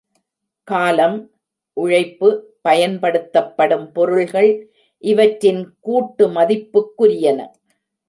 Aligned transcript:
காலம், 0.67 1.17
உழைப்பு, 1.77 2.29
பயன்படுத்தப்படும் 2.61 3.91
பொருள்கள் 3.91 4.51
இவற்றின் 5.03 5.63
கூட்டு 5.79 6.27
மதிப்புக்குரியன. 6.27 7.39